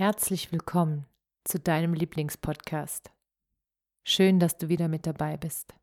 [0.00, 1.04] Herzlich willkommen
[1.44, 3.10] zu deinem Lieblingspodcast.
[4.02, 5.74] Schön, dass du wieder mit dabei bist.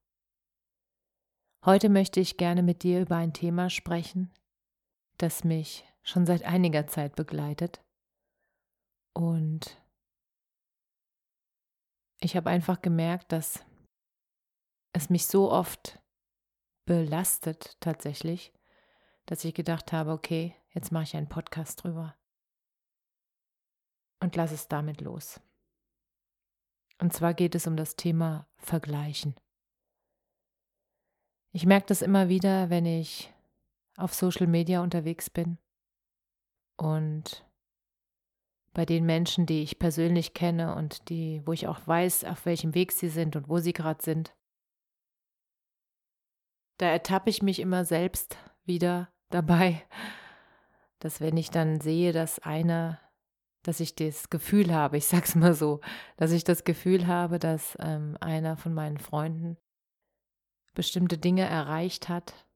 [1.63, 4.33] Heute möchte ich gerne mit dir über ein Thema sprechen,
[5.19, 7.85] das mich schon seit einiger Zeit begleitet.
[9.13, 9.79] Und
[12.19, 13.63] ich habe einfach gemerkt, dass
[14.93, 15.99] es mich so oft
[16.87, 18.51] belastet tatsächlich,
[19.27, 22.16] dass ich gedacht habe, okay, jetzt mache ich einen Podcast drüber
[24.19, 25.39] und lass es damit los.
[26.99, 29.35] Und zwar geht es um das Thema Vergleichen.
[31.51, 33.33] Ich merke das immer wieder, wenn ich
[33.95, 35.57] auf Social Media unterwegs bin
[36.75, 37.45] und
[38.73, 42.75] bei den Menschen, die ich persönlich kenne und die, wo ich auch weiß, auf welchem
[42.75, 44.35] Weg sie sind und wo sie gerade sind.
[46.77, 49.83] Da ertappe ich mich immer selbst wieder dabei,
[50.99, 52.99] dass wenn ich dann sehe, dass einer
[53.67, 55.81] dass ich das Gefühl habe, ich sag's mal so,
[56.15, 59.57] dass ich das Gefühl habe, dass ähm, einer von meinen Freunden
[60.73, 62.47] bestimmte Dinge erreicht hat,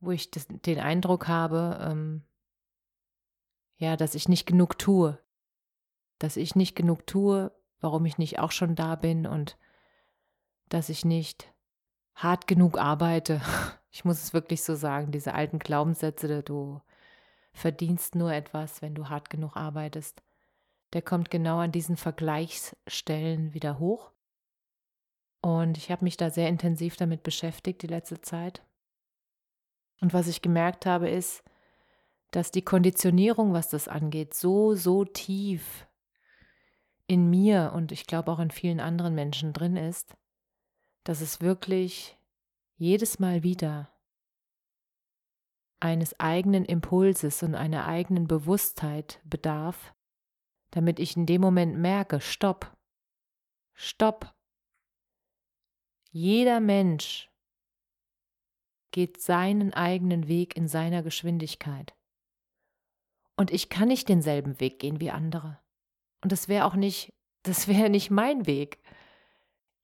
[0.00, 2.22] wo ich das, den Eindruck habe, ähm,
[3.76, 5.18] ja, dass ich nicht genug tue,
[6.18, 9.58] dass ich nicht genug tue, warum ich nicht auch schon da bin und
[10.70, 11.52] dass ich nicht
[12.14, 13.42] hart genug arbeite.
[13.90, 16.82] Ich muss es wirklich so sagen, diese alten Glaubenssätze, du
[17.58, 20.22] verdienst nur etwas, wenn du hart genug arbeitest.
[20.92, 24.12] Der kommt genau an diesen Vergleichsstellen wieder hoch.
[25.40, 28.62] Und ich habe mich da sehr intensiv damit beschäftigt die letzte Zeit.
[30.00, 31.42] Und was ich gemerkt habe, ist,
[32.30, 35.86] dass die Konditionierung, was das angeht, so, so tief
[37.06, 40.16] in mir und ich glaube auch in vielen anderen Menschen drin ist,
[41.04, 42.18] dass es wirklich
[42.76, 43.90] jedes Mal wieder
[45.80, 49.94] eines eigenen Impulses und einer eigenen Bewusstheit bedarf,
[50.70, 52.76] damit ich in dem Moment merke, stopp,
[53.74, 54.34] stopp.
[56.10, 57.30] Jeder Mensch
[58.90, 61.94] geht seinen eigenen Weg in seiner Geschwindigkeit.
[63.36, 65.60] Und ich kann nicht denselben Weg gehen wie andere.
[66.22, 68.78] Und das wäre auch nicht, das wäre nicht mein Weg.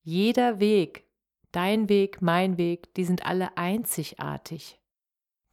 [0.02, 1.08] Jeder Weg,
[1.52, 4.80] dein Weg, mein Weg, die sind alle einzigartig.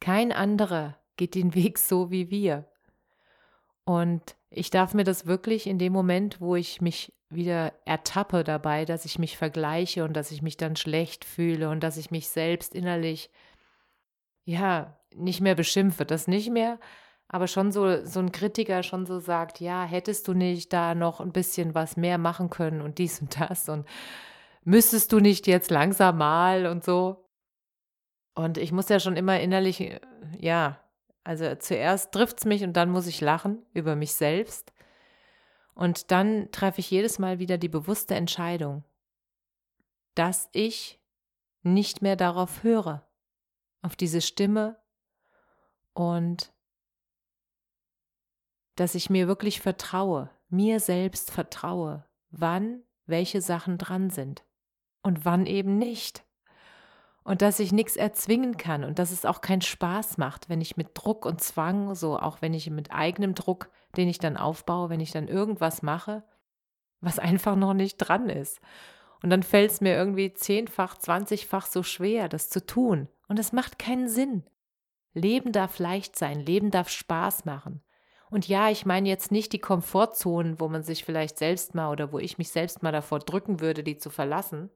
[0.02, 2.64] Kein anderer geht den Weg so wie wir.
[3.84, 8.84] Und ich darf mir das wirklich in dem Moment, wo ich mich wieder ertappe dabei,
[8.84, 12.28] dass ich mich vergleiche und dass ich mich dann schlecht fühle und dass ich mich
[12.30, 13.30] selbst innerlich,
[14.44, 16.80] ja, nicht mehr beschimpfe, das nicht mehr,
[17.28, 21.20] aber schon so, so ein Kritiker schon so sagt, ja, hättest du nicht da noch
[21.20, 23.86] ein bisschen was mehr machen können und dies und das und
[24.64, 27.21] müsstest du nicht jetzt langsam mal und so.
[28.34, 30.00] Und ich muss ja schon immer innerlich, äh,
[30.38, 30.80] ja,
[31.24, 34.72] also zuerst trifft es mich und dann muss ich lachen über mich selbst.
[35.74, 38.84] Und dann treffe ich jedes Mal wieder die bewusste Entscheidung,
[40.14, 41.00] dass ich
[41.62, 43.06] nicht mehr darauf höre,
[43.82, 44.76] auf diese Stimme
[45.94, 46.52] und
[48.76, 54.44] dass ich mir wirklich vertraue, mir selbst vertraue, wann welche Sachen dran sind
[55.02, 56.24] und wann eben nicht
[57.24, 60.76] und dass ich nichts erzwingen kann und dass es auch keinen Spaß macht, wenn ich
[60.76, 64.90] mit Druck und Zwang, so auch wenn ich mit eigenem Druck, den ich dann aufbaue,
[64.90, 66.24] wenn ich dann irgendwas mache,
[67.00, 68.60] was einfach noch nicht dran ist.
[69.22, 73.08] Und dann fällt es mir irgendwie zehnfach, zwanzigfach so schwer, das zu tun.
[73.28, 74.44] Und es macht keinen Sinn.
[75.14, 77.82] Leben darf leicht sein, Leben darf Spaß machen.
[78.30, 82.12] Und ja, ich meine jetzt nicht die Komfortzonen, wo man sich vielleicht selbst mal oder
[82.12, 84.70] wo ich mich selbst mal davor drücken würde, die zu verlassen,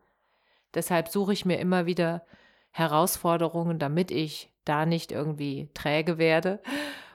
[0.76, 2.26] Deshalb suche ich mir immer wieder
[2.70, 6.62] Herausforderungen, damit ich da nicht irgendwie träge werde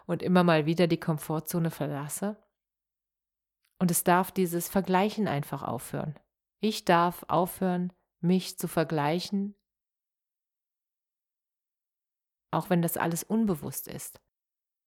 [0.08, 2.36] und immer mal wieder die Komfortzone verlasse.
[3.80, 6.19] Und es darf dieses Vergleichen einfach aufhören.
[6.60, 9.56] Ich darf aufhören, mich zu vergleichen,
[12.52, 14.19] auch wenn das alles unbewusst ist.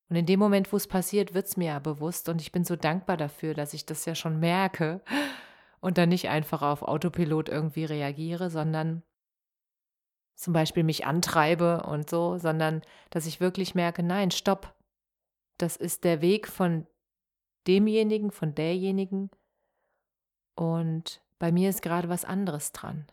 [0.09, 2.65] Und in dem Moment, wo es passiert, wird es mir ja bewusst und ich bin
[2.65, 5.01] so dankbar dafür, dass ich das ja schon merke
[5.85, 9.03] und dann nicht einfach auf Autopilot irgendwie reagiere, sondern
[10.35, 14.75] zum Beispiel mich antreibe und so, sondern dass ich wirklich merke, nein, stopp,
[15.59, 16.87] das ist der Weg von
[17.67, 19.31] demjenigen, von derjenigen
[20.55, 23.07] und bei mir ist gerade was anderes dran.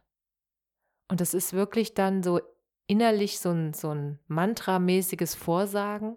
[1.10, 2.40] Und das ist wirklich dann so
[2.88, 6.16] innerlich so ein, so ein mantramäßiges Vorsagen,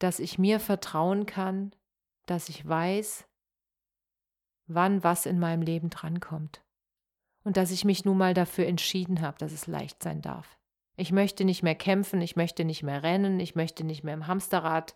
[0.00, 1.72] dass ich mir vertrauen kann,
[2.26, 3.28] dass ich weiß,
[4.66, 6.62] wann was in meinem Leben drankommt.
[7.44, 10.56] Und dass ich mich nun mal dafür entschieden habe, dass es leicht sein darf.
[10.96, 14.26] Ich möchte nicht mehr kämpfen, ich möchte nicht mehr rennen, ich möchte nicht mehr im
[14.26, 14.94] Hamsterrad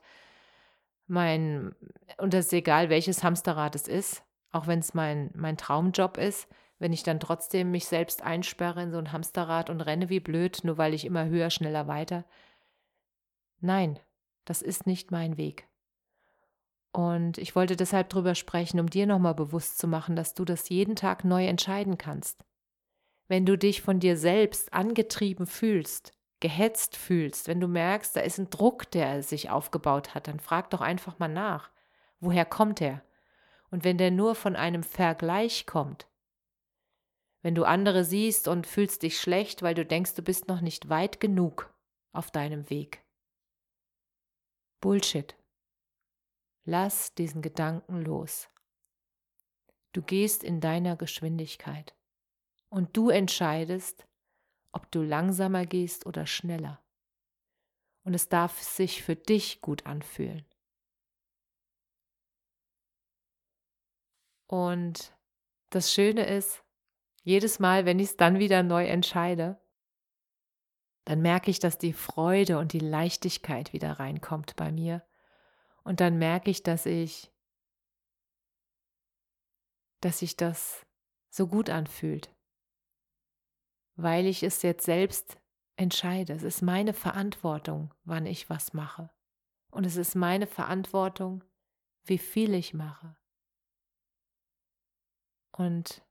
[1.07, 1.75] mein,
[2.19, 6.49] und das ist egal, welches Hamsterrad es ist, auch wenn es mein, mein Traumjob ist,
[6.79, 10.61] wenn ich dann trotzdem mich selbst einsperre in so ein Hamsterrad und renne wie blöd,
[10.65, 12.25] nur weil ich immer höher, schneller weiter.
[13.61, 13.99] Nein,
[14.45, 15.69] das ist nicht mein Weg.
[16.97, 20.71] Und ich wollte deshalb drüber sprechen, um dir nochmal bewusst zu machen, dass du das
[20.71, 22.43] jeden Tag neu entscheiden kannst.
[23.29, 28.39] Wenn du dich von dir selbst angetrieben fühlst, gehetzt fühlst, wenn du merkst, da ist
[28.39, 31.71] ein Druck, der sich aufgebaut hat, dann frag doch einfach mal nach,
[32.19, 33.03] woher kommt er?
[33.71, 36.09] Und wenn der nur von einem Vergleich kommt,
[37.43, 40.89] wenn du andere siehst und fühlst dich schlecht, weil du denkst, du bist noch nicht
[40.89, 41.75] weit genug
[42.15, 43.05] auf deinem Weg.
[44.81, 45.37] Bullshit.
[46.69, 48.49] Lass diesen Gedanken los.
[49.93, 51.95] Du gehst in deiner Geschwindigkeit
[52.71, 54.07] und du entscheidest,
[54.73, 56.83] ob du langsamer gehst oder schneller.
[58.03, 60.45] Und es darf sich für dich gut anfühlen.
[64.49, 65.17] Und
[65.71, 66.65] das Schöne ist,
[67.23, 69.61] jedes Mal, wenn ich es dann wieder neu entscheide,
[71.05, 75.07] dann merke ich, dass die Freude und die Leichtigkeit wieder reinkommt bei mir.
[75.87, 77.33] Und dann merke ich, dass ich,
[80.01, 80.85] dass sich das
[81.31, 82.31] so gut anfühlt
[83.97, 85.39] weil ich es jetzt selbst
[85.77, 86.35] entscheide.
[86.35, 89.11] Es ist meine Verantwortung, wann ich was mache.
[89.71, 91.43] Und es ist meine Verantwortung,
[92.05, 93.17] wie viel ich mache.
[95.53, 96.03] Und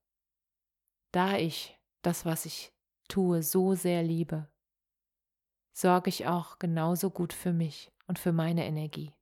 [1.12, 2.74] da ich das, was ich
[3.08, 4.50] tue, so sehr liebe,
[5.72, 9.14] sorge ich auch genauso gut für mich und für meine Energie.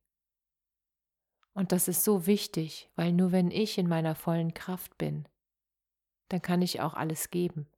[1.54, 5.28] Und das ist so wichtig, weil nur wenn ich in meiner vollen Kraft bin,
[6.28, 7.68] dann kann ich auch alles geben.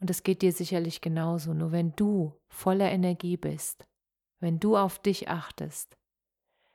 [0.00, 3.86] Und es geht dir sicherlich genauso, nur wenn du voller Energie bist,
[4.40, 5.96] wenn du auf dich achtest,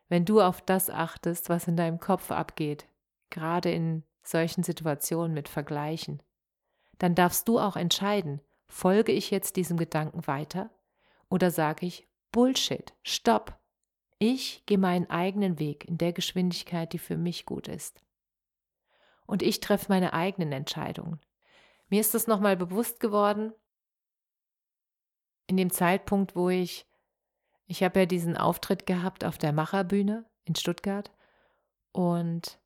[0.07, 2.87] wenn du auf das achtest, was in deinem Kopf abgeht,
[3.29, 6.23] gerade in solchen Situationen mit Vergleichen,
[6.97, 10.71] dann darfst du auch entscheiden, folge ich jetzt diesem Gedanken weiter
[11.29, 13.58] oder sage ich Bullshit, stopp,
[14.19, 18.03] ich gehe meinen eigenen Weg in der Geschwindigkeit, die für mich gut ist.
[19.25, 21.19] Und ich treffe meine eigenen Entscheidungen.
[21.87, 23.53] Mir ist das nochmal bewusst geworden,
[25.47, 26.85] in dem Zeitpunkt, wo ich,
[27.65, 31.11] ich habe ja diesen Auftritt gehabt auf der Macherbühne in Stuttgart
[31.91, 32.59] und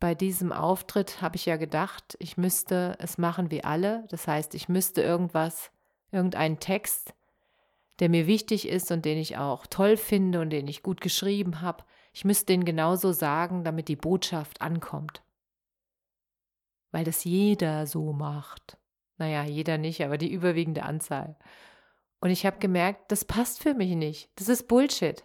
[0.00, 4.06] bei diesem Auftritt habe ich ja gedacht, ich müsste es machen wie alle.
[4.10, 5.72] Das heißt, ich müsste irgendwas,
[6.12, 7.14] irgendeinen Text,
[8.00, 11.60] der mir wichtig ist und den ich auch toll finde und den ich gut geschrieben
[11.60, 15.22] habe, ich müsste den genauso sagen, damit die Botschaft ankommt
[16.90, 18.78] weil das jeder so macht.
[19.16, 21.36] Naja, jeder nicht, aber die überwiegende Anzahl.
[22.20, 24.30] Und ich habe gemerkt, das passt für mich nicht.
[24.36, 25.24] Das ist Bullshit.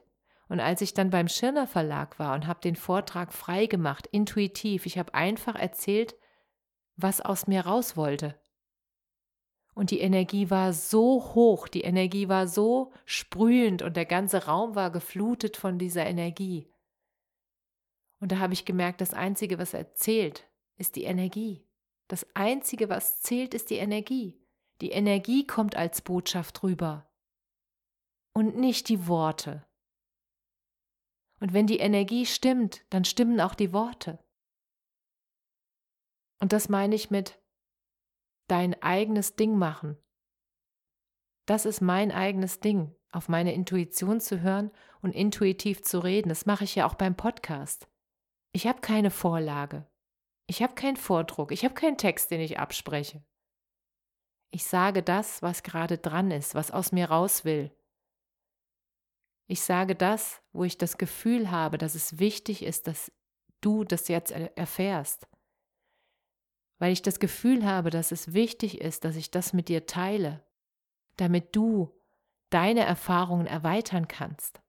[0.50, 4.86] Und als ich dann beim Schirner Verlag war und habe den Vortrag frei gemacht, intuitiv,
[4.86, 6.16] ich habe einfach erzählt,
[6.96, 8.40] was aus mir raus wollte.
[9.74, 14.76] Und die Energie war so hoch, die Energie war so sprühend und der ganze Raum
[14.76, 16.72] war geflutet von dieser Energie.
[18.20, 21.66] Und da habe ich gemerkt, das Einzige, was erzählt, ist die Energie.
[22.08, 24.40] Das Einzige, was zählt, ist die Energie.
[24.82, 27.10] Die Energie kommt als Botschaft rüber
[28.34, 29.66] und nicht die Worte.
[31.40, 34.20] Und wenn die Energie stimmt, dann stimmen auch die Worte.
[36.40, 37.43] Und das meine ich mit
[38.48, 39.98] dein eigenes Ding machen.
[41.46, 44.72] Das ist mein eigenes Ding, auf meine Intuition zu hören
[45.02, 46.30] und intuitiv zu reden.
[46.30, 47.88] Das mache ich ja auch beim Podcast.
[48.54, 49.88] Ich habe keine Vorlage.
[50.48, 53.24] Ich habe keinen Vordruck, ich habe keinen Text, den ich abspreche.
[54.52, 57.72] Ich sage das, was gerade dran ist, was aus mir raus will.
[59.48, 63.12] Ich sage das, wo ich das Gefühl habe, dass es wichtig ist, dass
[63.62, 65.28] du das jetzt erfährst.
[66.84, 70.46] Weil ich das Gefühl habe, dass es wichtig ist, dass ich das mit dir teile,
[71.16, 71.98] damit du
[72.50, 74.62] deine Erfahrungen erweitern kannst.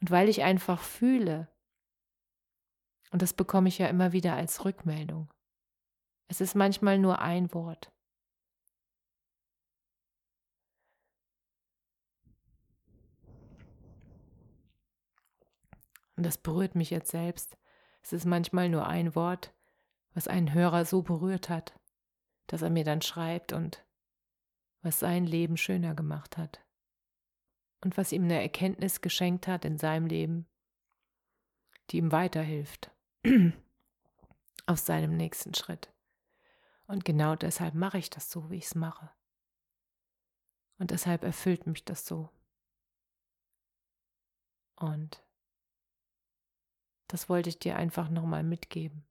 [0.00, 1.52] Und weil ich einfach fühle,
[3.10, 5.30] und das bekomme ich ja immer wieder als Rückmeldung,
[6.28, 7.92] es ist manchmal nur ein Wort.
[16.16, 17.58] Und das berührt mich jetzt selbst.
[18.00, 19.52] Es ist manchmal nur ein Wort,
[20.14, 21.78] was einen Hörer so berührt hat,
[22.46, 23.84] dass er mir dann schreibt und
[24.82, 26.64] was sein Leben schöner gemacht hat
[27.82, 30.46] und was ihm eine Erkenntnis geschenkt hat in seinem Leben,
[31.90, 32.90] die ihm weiterhilft
[34.66, 35.92] auf seinem nächsten Schritt.
[36.86, 39.10] Und genau deshalb mache ich das so, wie ich es mache.
[40.78, 42.30] Und deshalb erfüllt mich das so.
[44.76, 45.24] Und
[47.08, 49.06] das wollte ich dir einfach nochmal mitgeben.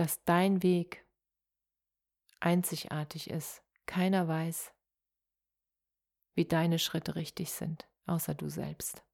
[0.00, 1.04] Dass dein Weg
[2.40, 3.62] einzigartig ist.
[3.84, 4.72] Keiner weiß,
[6.34, 9.04] wie deine Schritte richtig sind, außer du selbst.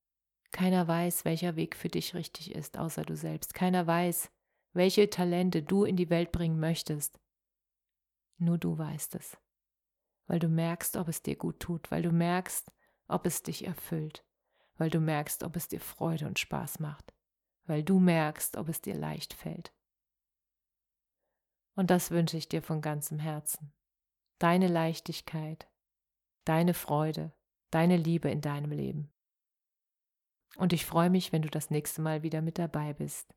[0.53, 3.53] Keiner weiß, welcher Weg für dich richtig ist, außer du selbst.
[3.53, 4.31] Keiner weiß,
[4.75, 7.19] welche Talente du in die Welt bringen möchtest.
[8.39, 9.37] Nur du weißt es,
[10.29, 12.71] weil du merkst, ob es dir gut tut, weil du merkst,
[13.09, 14.25] ob es dich erfüllt,
[14.77, 17.13] weil du merkst, ob es dir Freude und Spaß macht,
[17.65, 19.73] weil du merkst, ob es dir leicht fällt.
[21.77, 23.73] Und das wünsche ich dir von ganzem Herzen.
[24.39, 25.69] Deine Leichtigkeit,
[26.45, 27.33] deine Freude,
[27.71, 29.13] deine Liebe in deinem Leben.
[30.57, 33.35] Und ich freue mich, wenn du das nächste Mal wieder mit dabei bist.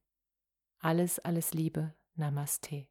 [0.80, 1.94] Alles, alles Liebe.
[2.16, 2.88] Namaste.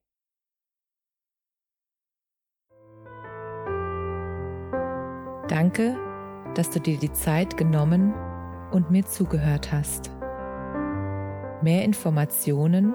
[5.48, 5.96] Danke,
[6.54, 8.12] dass du dir die Zeit genommen
[8.70, 10.10] und mir zugehört hast.
[11.62, 12.94] Mehr Informationen